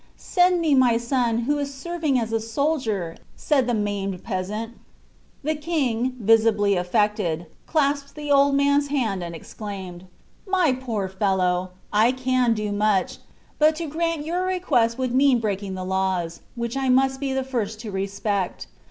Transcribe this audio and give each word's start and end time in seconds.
"Send 0.17 0.61
me 0.61 0.73
my 0.73 0.97
son, 0.97 1.41
who 1.41 1.59
is 1.59 1.71
serving 1.71 2.17
as 2.17 2.33
a 2.33 2.39
soldier," 2.39 3.17
said 3.35 3.67
the 3.67 3.75
maimed 3.75 4.23
peasant. 4.23 4.73
The 5.43 5.53
King, 5.53 6.15
visibly 6.19 6.75
affected, 6.75 7.45
clasped 7.67 8.15
the 8.15 8.31
old 8.31 8.55
man's 8.55 8.87
hand 8.87 9.21
and 9.23 9.35
exclaimed: 9.35 10.05
"My 10.47 10.73
poor 10.73 11.07
fellow! 11.07 11.73
I 11.93 12.13
can 12.13 12.55
do 12.55 12.71
much, 12.71 13.19
but 13.59 13.75
to 13.75 13.85
grant 13.85 14.25
your 14.25 14.41
request 14.43 14.97
would 14.97 15.13
mean 15.13 15.39
breaking 15.39 15.75
the 15.75 15.85
laws, 15.85 16.41
which 16.55 16.75
I 16.75 16.89
must 16.89 17.19
be 17.19 17.31
the 17.31 17.43
first 17.43 17.79
to 17.81 17.91
respect. 17.91 18.65